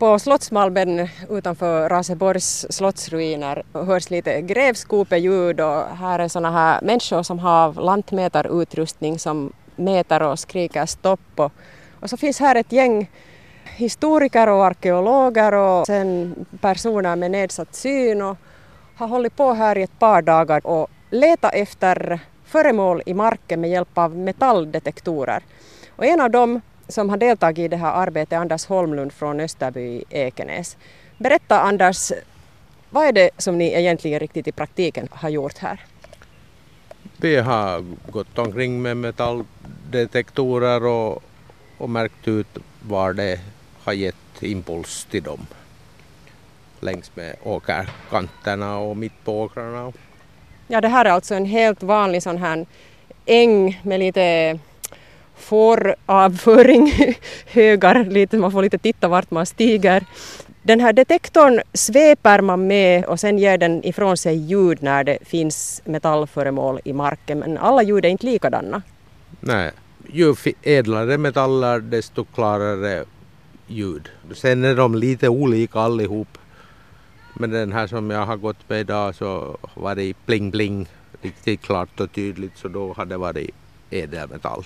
[0.00, 7.38] På Slottsmalmen utanför Raseborgs slottsruiner hörs lite grävskopeljud och här är såna här människor som
[7.38, 11.20] har lantmätarutrustning som mäter och skriker stopp.
[11.36, 11.52] Och,
[12.00, 13.10] och så finns här ett gäng
[13.64, 18.36] historiker och arkeologer och sen personer med nedsatt syn och
[18.96, 23.70] har hållit på här i ett par dagar och letat efter föremål i marken med
[23.70, 25.42] hjälp av metalldetektorer.
[25.96, 29.80] Och en av dem som har deltagit i det här arbetet Anders Holmlund från Österby
[29.80, 30.76] i Ekenäs.
[31.18, 32.12] Berätta Anders,
[32.90, 35.80] vad är det som ni egentligen riktigt i praktiken har gjort här?
[37.16, 41.22] Vi har gått omkring med metalldetektorer och,
[41.78, 43.40] och märkt ut var det
[43.82, 45.46] har gett impuls till dem
[46.80, 49.92] längs med åkerkanterna och mitt på åkrarna.
[50.68, 52.66] Ja, det här är alltså en helt vanlig sån här
[53.26, 54.58] äng med lite
[55.40, 56.92] fåravföring,
[57.46, 60.04] högar, lite, man får lite titta vart man stiger.
[60.62, 65.18] Den här detektorn sveper man med och sen ger den ifrån sig ljud när det
[65.22, 68.82] finns metallföremål i marken men alla ljud är inte likadana.
[69.40, 69.70] Nej,
[70.12, 73.04] ju ädlare metaller desto klarare
[73.66, 74.08] ljud.
[74.34, 76.38] Sen är de lite olika allihop.
[77.34, 80.88] Men den här som jag har gått med idag så var det pling pling
[81.22, 83.50] riktigt klart och tydligt så då hade det varit
[83.90, 84.64] ädelmetall.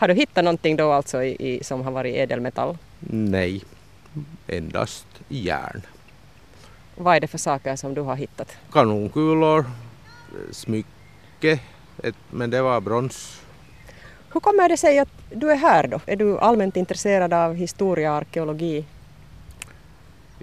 [0.00, 2.78] Har du hittat någonting då alltså i, i, som har varit ädelmetall?
[3.10, 3.62] Nej,
[4.46, 5.82] endast järn.
[6.96, 8.56] Vad är det för saker som du har hittat?
[8.72, 9.64] Kanonkulor,
[10.50, 11.60] smycke,
[12.02, 13.42] ett, men det var brons.
[14.32, 16.00] Hur kommer det sig att du är här då?
[16.06, 18.84] Är du allmänt intresserad av historia och arkeologi?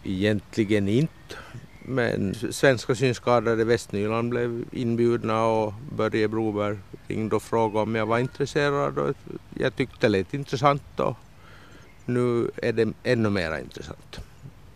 [0.04, 1.36] Egentligen inte,
[1.86, 8.20] men Svenska synskadade Västnyland blev inbjudna och Börje Broberg ringde och frågade om jag var
[8.20, 9.16] intresserad och
[9.60, 11.16] jag tyckte det lät intressant och
[12.06, 14.20] nu är det ännu mer intressant.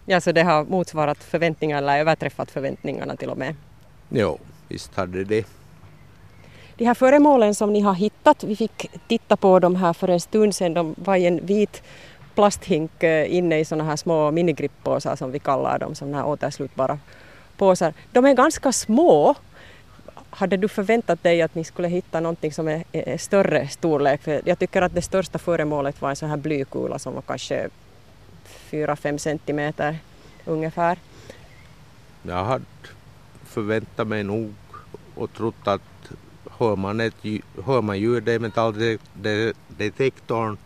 [0.05, 3.55] Ja, så det har motsvarat förväntningarna eller överträffat förväntningarna till och med?
[4.09, 5.45] Jo, visst hade det.
[6.75, 10.19] De här föremålen som ni har hittat, vi fick titta på dem här för en
[10.19, 11.83] stund sedan, de var i en vit
[12.35, 16.99] plasthink eh, inne i sådana här små minigrippåsar som vi kallar dem, sådana här återslutbara
[17.57, 17.93] påsar.
[18.11, 19.35] De är ganska små.
[20.33, 24.21] Hade du förväntat dig att ni skulle hitta någonting som är, är större storlek?
[24.21, 27.69] För jag tycker att det största föremålet var en sån här blykula som var kanske
[28.69, 29.97] 4-5 centimeter
[30.45, 30.97] ungefär.
[32.23, 32.65] Jag hade
[33.43, 34.53] förväntat mig nog
[35.15, 35.81] och trott att
[36.57, 37.15] hör man, ett,
[37.65, 40.57] hör man ljudet i metalldetektorn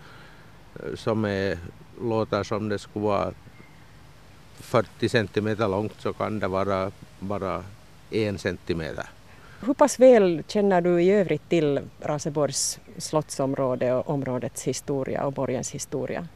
[0.75, 1.57] eh, som är,
[2.01, 3.33] låter som det skulle vara
[4.59, 7.63] 40 centimeter långt så kan det vara bara
[8.11, 9.05] en centimeter.
[9.65, 15.71] Hur pass väl känner du i övrigt till Raseborgs slottsområde och områdets historia och borgens
[15.71, 16.27] historia?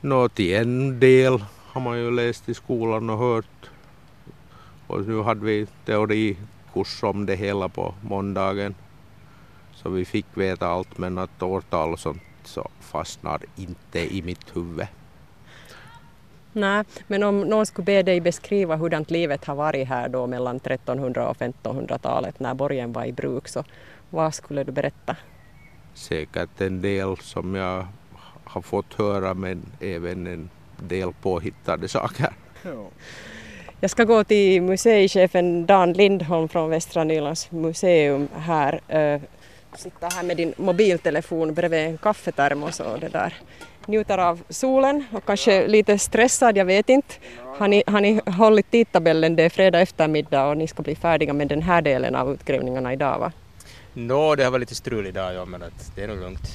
[0.00, 3.70] Nå, till en del har man ju läst i skolan och hört.
[4.86, 8.74] Och nu hade vi teorikurs om det hela på måndagen.
[9.74, 14.56] Så vi fick veta allt men att årtal och sånt så fastnar inte i mitt
[14.56, 14.86] huvud.
[16.52, 20.56] Nej, men om någon skulle be dig beskriva hurdant livet har varit här då mellan
[20.56, 23.64] 1300 och 1500-talet när borgen var i bruk så
[24.10, 25.16] vad skulle du berätta?
[25.94, 27.86] Säkert en del som jag
[28.44, 32.32] har fått höra men även en del påhittade saker.
[33.80, 39.20] Jag ska gå till museichefen Dan Lindholm från Västra Nylands museum här eh,
[39.76, 43.34] sitta här med din mobiltelefon bredvid en kaffetermos och det där
[43.88, 47.14] njuter av solen och kanske lite stressad, jag vet inte.
[47.58, 51.32] Har ni, har ni hållit tidtabellen, det är fredag eftermiddag och ni ska bli färdiga
[51.32, 53.32] med den här delen av utgrävningarna idag va?
[53.94, 56.48] Nå, no, det har varit lite strul idag ja, men att det är nog lugnt.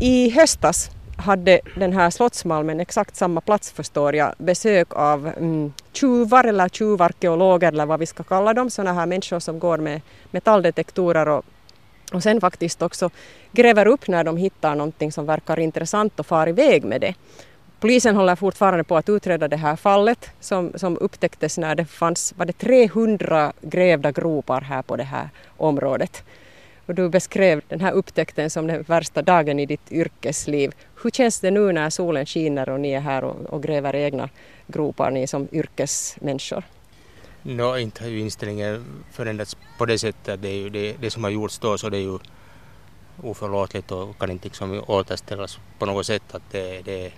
[0.00, 6.44] I höstas hade den här Slottsmalmen exakt samma plats förstår jag, besök av mm, tjuvar
[6.44, 11.28] eller tjuvarkeologer eller vad vi ska kalla dem, sådana här människor som går med metalldetektorer
[11.28, 11.44] och,
[12.12, 13.10] och sen faktiskt också
[13.52, 17.14] gräver upp när de hittar någonting som verkar intressant och far iväg med det.
[17.80, 22.34] Polisen håller fortfarande på att utreda det här fallet som, som upptäcktes när det fanns
[22.36, 26.24] var det 300 grävda gropar här på det här området.
[26.86, 30.72] Och du beskrev den här upptäckten som den värsta dagen i ditt yrkesliv.
[31.02, 34.28] Hur känns det nu när solen skiner och ni är här och, och gräver egna
[34.66, 36.64] gropar, ni som yrkesmänniskor?
[37.46, 40.42] No, inte har ju inställningen förändrats på det sättet.
[40.42, 42.18] Det, är ju det, det som har gjorts då så det är ju
[43.22, 46.34] oförlåtligt och kan inte liksom återställas på något sätt.
[46.34, 47.12] Att, det, det,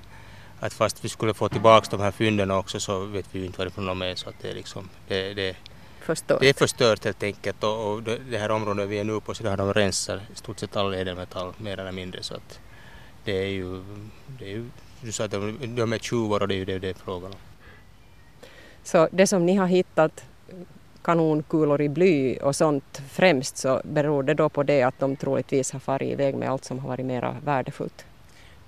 [0.60, 3.58] att fast vi skulle få tillbaka de här fynden också så vet vi ju inte
[3.58, 4.14] vad det är.
[4.14, 5.56] Så att det, liksom, det, det,
[6.00, 6.40] förstört.
[6.40, 9.42] Det är förstört helt enkelt och, och det här området vi är nu på så
[9.42, 12.60] där har de rensat i stort sett all ädelmetall mer eller mindre så att
[13.24, 13.84] det är ju,
[14.38, 14.64] det är ju
[15.00, 17.32] du sa att de, de är tjuvar och det är ju det det är frågan
[17.32, 17.38] om.
[18.88, 20.24] Så det som ni har hittat
[21.02, 25.72] kanonkulor i bly och sånt främst så beror det då på det att de troligtvis
[25.72, 28.04] har farit iväg med allt som har varit mera värdefullt?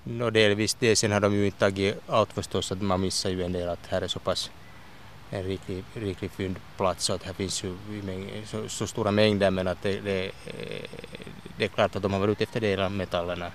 [0.03, 0.95] No delvis det.
[0.95, 3.87] Sen har de ju inte tagit allt förstås, att man missar ju en del att
[3.87, 4.51] här är så pass
[5.29, 7.75] en riklig, riklig fyndplats så att här finns ju
[8.45, 10.31] så, så stora mängder men att det, det,
[11.57, 13.51] det, är klart att de har varit ute efter de metallerna.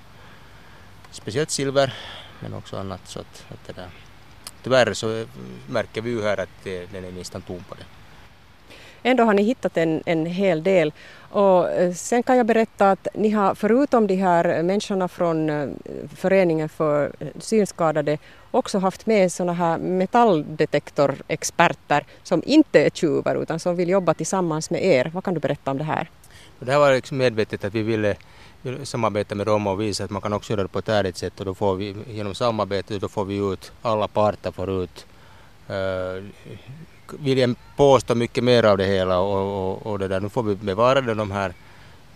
[1.10, 1.94] Speciellt silver
[2.40, 4.05] men också annat så att, att det där.
[4.66, 5.24] Tyvärr så
[5.66, 7.84] märker vi ju här att den är nästan tom på det.
[9.02, 10.92] Ändå har ni hittat en, en hel del.
[11.30, 15.68] Och eh, sen kan jag berätta att ni har förutom de här människorna från eh,
[16.16, 18.18] föreningen för eh, synskadade
[18.50, 24.70] också haft med sådana här metalldetektorexperter som inte är tjuvar utan som vill jobba tillsammans
[24.70, 25.10] med er.
[25.14, 26.08] Vad kan du berätta om det här?
[26.58, 28.16] Det här var liksom medvetet att vi ville
[28.82, 31.40] samarbeta med dem och visa att man kan också göra det på ett ärligt sätt
[31.40, 35.06] och då får vi genom samarbetet då får vi ut alla parter får ut
[35.70, 36.24] uh, eh,
[37.18, 40.20] viljan påstå mycket mer av det hela och, och, och det där.
[40.20, 41.54] nu får vi bevara de här,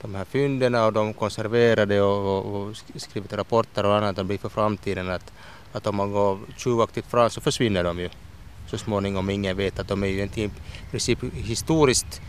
[0.03, 4.17] de här fynden och de konserverade och, och, och skrivit rapporter och annat.
[4.17, 5.33] Det blir för framtiden att,
[5.73, 8.09] att om man går tjuvaktigt fram så försvinner de ju
[8.71, 9.31] så småningom.
[9.31, 10.51] Ingen vet att de är ju i
[10.91, 12.21] princip historiskt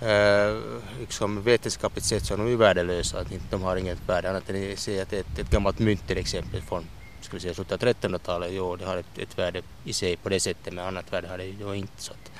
[0.00, 0.56] eh,
[1.00, 3.18] liksom vetenskapligt sett så är de ju värdelösa.
[3.18, 6.18] Att de har inget värde annat än att se att ett, ett gammalt mynt till
[6.18, 6.84] exempel från
[7.20, 10.28] ska vi säga, slutet av 1300-talet, jo det har ett, ett värde i sig på
[10.28, 12.02] det sättet men annat värde har det ju inte.
[12.02, 12.30] Så, att,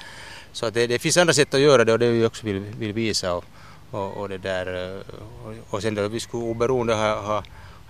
[0.53, 2.59] så att det, det, finns andra sätt att göra det och det vi också vill,
[2.59, 3.45] vill visa och,
[3.91, 4.99] och, och, det där
[5.45, 7.45] och, och sen då vi skulle oberoende ha, ha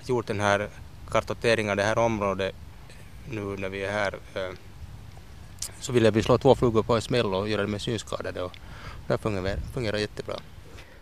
[0.07, 0.69] gjort den här
[1.11, 2.55] kartoteringen av det här området
[3.31, 4.51] nu när vi är här eh,
[5.81, 8.53] så ville vi slå två flugor på en smäll och göra det med synskadade och
[9.09, 10.35] det fungerar, fungerar jättebra.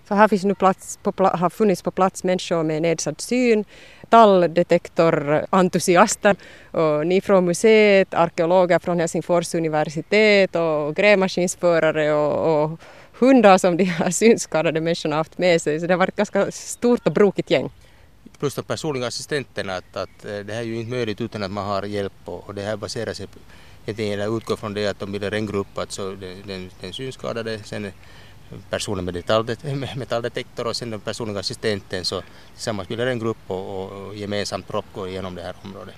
[0.08, 3.64] Så här finns nu plats på, har funnits på plats människor med nedsatt syn,
[4.00, 6.36] metalldetektorentusiaster
[6.70, 12.80] och ni från museet, arkeologer från Helsingfors universitet och grävmaskinsförare och, och
[13.18, 15.80] hundar som de här synskadade människorna haft med sig.
[15.80, 17.70] Så det har varit ett ganska stort och brokigt gäng.
[18.38, 21.50] Plus de personliga assistenterna, att, att eh, det här är ju inte möjligt utan att
[21.50, 23.26] man har hjälp och, och det här baserar sig
[23.84, 27.58] på, eller utgår från det att de bildar en grupp, alltså den, den, den synskadade,
[27.58, 27.92] sen
[28.70, 32.22] personen med metalldetektor och sen den personliga assistenten så
[32.54, 35.94] tillsammans bildar en grupp och, och gemensamt går igenom det här området.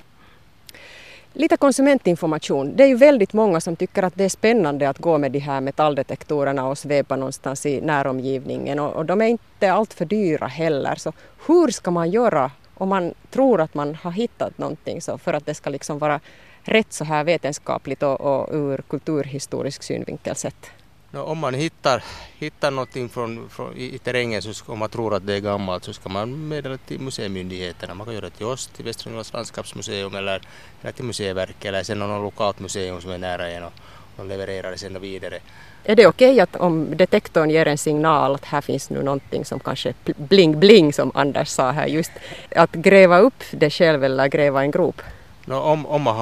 [1.33, 2.77] Lite konsumentinformation.
[2.77, 5.39] Det är ju väldigt många som tycker att det är spännande att gå med de
[5.39, 10.95] här metalldetektorerna och svepa någonstans i näromgivningen och, och de är inte alltför dyra heller.
[10.95, 11.13] Så
[11.47, 15.47] hur ska man göra om man tror att man har hittat någonting så för att
[15.47, 16.21] det ska liksom vara
[16.69, 20.71] rätt så här vetenskapligt och, och ur kulturhistorisk synvinkel sett?
[21.11, 22.05] No, om man hittar,
[22.39, 25.85] hittar någonting från, från, i, i terrängen så om man tror att det är gammalt
[25.85, 27.95] så ska man meddela till museimyndigheterna.
[27.95, 30.41] Man kan göra det till oss, till Västra Nylands landskapsmuseum eller,
[30.83, 33.73] eller till Museiverket eller sen något lokalt museum som är nära en och,
[34.17, 35.39] och levererar det sen vidare.
[35.85, 39.45] Är det okej okay att om detektorn ger en signal att här finns nu någonting
[39.45, 42.13] som kanske bling bling som Anders sa här just,
[42.57, 45.03] att gräva upp det själv eller gräva en grop?
[45.47, 46.17] No, om, om äh, man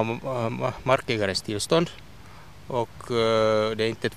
[0.60, 1.90] har markägarens tillstånd
[2.66, 4.14] och uh, det är inte ett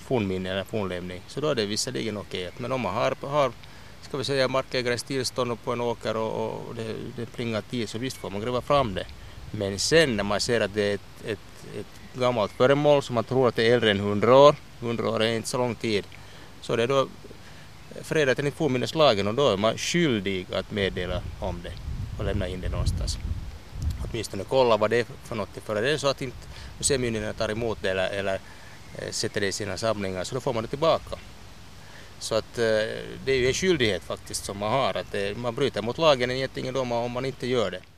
[0.00, 2.48] fornminne eller fornlämning så då är det visserligen okej.
[2.48, 2.52] Okay.
[2.58, 3.52] Men om man har, har
[4.02, 7.98] ska vi säga markägarens tillstånd på en åker och, och det, det plingar till så
[7.98, 9.06] visst får man gräva fram det.
[9.50, 13.24] Men sen när man ser att det är ett, ett, ett gammalt föremål som man
[13.24, 16.04] tror att det är äldre än 100 år, 100 år är inte så lång tid,
[16.60, 17.08] så det är då
[18.02, 21.72] fredat enligt fornminneslagen och då är man skyldig att meddela om det
[22.18, 23.18] och lämna in det någonstans.
[24.12, 25.48] Åtminstone kolla vad det är för något.
[25.64, 26.36] För det är så att inte
[26.78, 28.40] museimyndigheterna tar emot det eller, eller
[28.98, 31.18] eh, sätter det i sina samlingar så då får man det tillbaka.
[32.18, 32.64] Så att eh,
[33.24, 36.30] det är ju en skyldighet faktiskt som man har att det, man bryter mot lagen
[36.30, 37.82] egentligen då om man inte gör det.